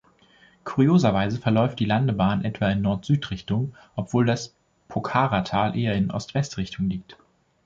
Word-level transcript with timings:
Kurioserweise 0.63 1.37
verläuft 1.39 1.77
die 1.79 1.85
Landebahn 1.85 2.43
etwa 2.43 2.69
in 2.69 2.81
Nord-Süd-Richtung, 2.81 3.75
obwohl 3.95 4.25
das 4.25 4.55
Pokhara-Tal 4.87 5.77
eher 5.77 5.93
in 5.93 6.09
Ost-West-Richtung 6.09 6.89
liegt. 6.89 7.19